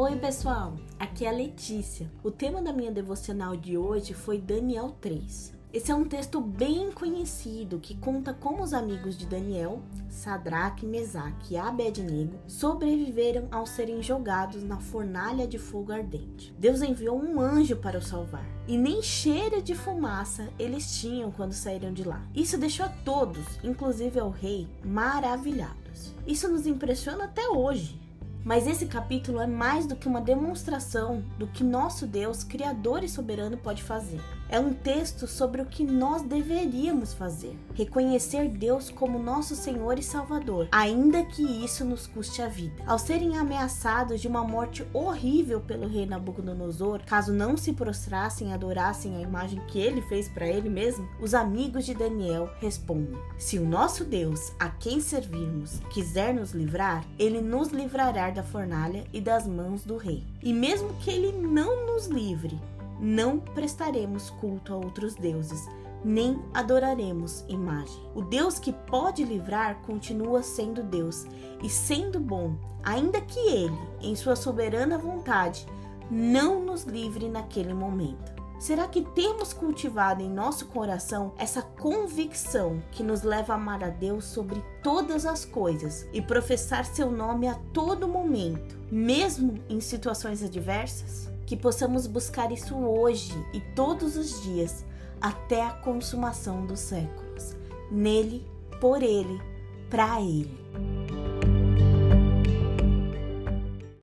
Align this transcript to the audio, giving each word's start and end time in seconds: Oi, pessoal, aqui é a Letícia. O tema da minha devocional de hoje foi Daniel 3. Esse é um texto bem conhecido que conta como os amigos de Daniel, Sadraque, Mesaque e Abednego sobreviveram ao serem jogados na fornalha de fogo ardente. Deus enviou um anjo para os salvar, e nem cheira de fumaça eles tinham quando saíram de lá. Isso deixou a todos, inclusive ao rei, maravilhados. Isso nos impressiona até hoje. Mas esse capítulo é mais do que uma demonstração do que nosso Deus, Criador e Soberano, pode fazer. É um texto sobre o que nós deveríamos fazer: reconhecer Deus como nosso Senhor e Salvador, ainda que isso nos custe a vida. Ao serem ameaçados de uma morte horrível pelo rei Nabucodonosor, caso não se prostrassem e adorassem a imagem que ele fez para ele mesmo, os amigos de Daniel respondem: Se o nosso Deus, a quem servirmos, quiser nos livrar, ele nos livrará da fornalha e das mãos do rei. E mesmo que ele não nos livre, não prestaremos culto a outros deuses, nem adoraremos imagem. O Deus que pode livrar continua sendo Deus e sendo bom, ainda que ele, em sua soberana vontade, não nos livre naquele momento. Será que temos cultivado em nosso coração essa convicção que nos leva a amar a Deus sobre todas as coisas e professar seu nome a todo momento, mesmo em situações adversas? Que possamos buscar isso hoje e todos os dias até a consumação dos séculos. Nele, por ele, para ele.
Oi, 0.00 0.14
pessoal, 0.14 0.76
aqui 0.96 1.24
é 1.24 1.28
a 1.28 1.32
Letícia. 1.32 2.08
O 2.22 2.30
tema 2.30 2.62
da 2.62 2.72
minha 2.72 2.92
devocional 2.92 3.56
de 3.56 3.76
hoje 3.76 4.14
foi 4.14 4.38
Daniel 4.38 4.94
3. 5.00 5.52
Esse 5.72 5.90
é 5.90 5.94
um 5.96 6.04
texto 6.04 6.40
bem 6.40 6.92
conhecido 6.92 7.80
que 7.80 7.96
conta 7.96 8.32
como 8.32 8.62
os 8.62 8.72
amigos 8.72 9.18
de 9.18 9.26
Daniel, 9.26 9.82
Sadraque, 10.08 10.86
Mesaque 10.86 11.54
e 11.54 11.56
Abednego 11.56 12.38
sobreviveram 12.46 13.48
ao 13.50 13.66
serem 13.66 14.00
jogados 14.00 14.62
na 14.62 14.78
fornalha 14.78 15.48
de 15.48 15.58
fogo 15.58 15.90
ardente. 15.90 16.54
Deus 16.56 16.80
enviou 16.80 17.20
um 17.20 17.40
anjo 17.40 17.74
para 17.74 17.98
os 17.98 18.06
salvar, 18.06 18.46
e 18.68 18.78
nem 18.78 19.02
cheira 19.02 19.60
de 19.60 19.74
fumaça 19.74 20.48
eles 20.60 21.00
tinham 21.00 21.32
quando 21.32 21.52
saíram 21.54 21.92
de 21.92 22.04
lá. 22.04 22.24
Isso 22.32 22.56
deixou 22.56 22.86
a 22.86 22.88
todos, 23.04 23.44
inclusive 23.64 24.20
ao 24.20 24.30
rei, 24.30 24.68
maravilhados. 24.84 26.14
Isso 26.24 26.46
nos 26.46 26.68
impressiona 26.68 27.24
até 27.24 27.48
hoje. 27.48 28.06
Mas 28.44 28.66
esse 28.66 28.86
capítulo 28.86 29.40
é 29.40 29.46
mais 29.46 29.86
do 29.86 29.96
que 29.96 30.08
uma 30.08 30.20
demonstração 30.20 31.22
do 31.38 31.46
que 31.46 31.62
nosso 31.64 32.06
Deus, 32.06 32.44
Criador 32.44 33.02
e 33.02 33.08
Soberano, 33.08 33.56
pode 33.56 33.82
fazer. 33.82 34.20
É 34.50 34.58
um 34.58 34.72
texto 34.72 35.26
sobre 35.26 35.60
o 35.60 35.66
que 35.66 35.84
nós 35.84 36.22
deveríamos 36.22 37.12
fazer: 37.12 37.54
reconhecer 37.74 38.48
Deus 38.48 38.90
como 38.90 39.18
nosso 39.18 39.54
Senhor 39.54 39.98
e 39.98 40.02
Salvador, 40.02 40.68
ainda 40.72 41.22
que 41.22 41.42
isso 41.42 41.84
nos 41.84 42.06
custe 42.06 42.40
a 42.40 42.48
vida. 42.48 42.82
Ao 42.86 42.98
serem 42.98 43.36
ameaçados 43.36 44.20
de 44.20 44.28
uma 44.28 44.42
morte 44.42 44.86
horrível 44.92 45.60
pelo 45.60 45.86
rei 45.86 46.06
Nabucodonosor, 46.06 47.02
caso 47.04 47.32
não 47.32 47.56
se 47.56 47.74
prostrassem 47.74 48.48
e 48.48 48.52
adorassem 48.52 49.16
a 49.16 49.20
imagem 49.20 49.60
que 49.66 49.78
ele 49.78 50.00
fez 50.02 50.28
para 50.28 50.46
ele 50.46 50.70
mesmo, 50.70 51.06
os 51.20 51.34
amigos 51.34 51.84
de 51.84 51.92
Daniel 51.92 52.50
respondem: 52.58 53.20
Se 53.36 53.58
o 53.58 53.68
nosso 53.68 54.02
Deus, 54.02 54.52
a 54.58 54.70
quem 54.70 54.98
servirmos, 55.00 55.80
quiser 55.92 56.32
nos 56.32 56.52
livrar, 56.52 57.04
ele 57.18 57.42
nos 57.42 57.68
livrará 57.68 58.30
da 58.30 58.42
fornalha 58.42 59.04
e 59.12 59.20
das 59.20 59.46
mãos 59.46 59.84
do 59.84 59.98
rei. 59.98 60.24
E 60.42 60.54
mesmo 60.54 60.94
que 60.94 61.10
ele 61.10 61.32
não 61.32 61.86
nos 61.86 62.06
livre, 62.06 62.58
não 62.98 63.38
prestaremos 63.38 64.30
culto 64.30 64.72
a 64.72 64.76
outros 64.76 65.14
deuses, 65.14 65.68
nem 66.04 66.40
adoraremos 66.54 67.44
imagem. 67.48 68.00
O 68.14 68.22
Deus 68.22 68.58
que 68.58 68.72
pode 68.72 69.24
livrar 69.24 69.80
continua 69.82 70.42
sendo 70.42 70.82
Deus 70.82 71.26
e 71.62 71.68
sendo 71.68 72.20
bom, 72.20 72.56
ainda 72.82 73.20
que 73.20 73.40
ele, 73.40 73.78
em 74.00 74.14
sua 74.14 74.36
soberana 74.36 74.96
vontade, 74.96 75.66
não 76.10 76.62
nos 76.64 76.84
livre 76.84 77.28
naquele 77.28 77.74
momento. 77.74 78.38
Será 78.58 78.88
que 78.88 79.02
temos 79.02 79.52
cultivado 79.52 80.20
em 80.20 80.28
nosso 80.28 80.66
coração 80.66 81.32
essa 81.38 81.62
convicção 81.62 82.82
que 82.90 83.04
nos 83.04 83.22
leva 83.22 83.52
a 83.52 83.56
amar 83.56 83.84
a 83.84 83.88
Deus 83.88 84.24
sobre 84.24 84.60
todas 84.82 85.24
as 85.24 85.44
coisas 85.44 86.08
e 86.12 86.20
professar 86.20 86.84
seu 86.84 87.08
nome 87.08 87.46
a 87.46 87.54
todo 87.72 88.08
momento, 88.08 88.76
mesmo 88.90 89.62
em 89.68 89.80
situações 89.80 90.42
adversas? 90.42 91.30
Que 91.48 91.56
possamos 91.56 92.06
buscar 92.06 92.52
isso 92.52 92.76
hoje 92.76 93.32
e 93.54 93.60
todos 93.74 94.18
os 94.18 94.42
dias 94.42 94.84
até 95.18 95.64
a 95.64 95.70
consumação 95.70 96.66
dos 96.66 96.78
séculos. 96.78 97.56
Nele, 97.90 98.46
por 98.82 99.02
ele, 99.02 99.40
para 99.88 100.20
ele. 100.20 100.54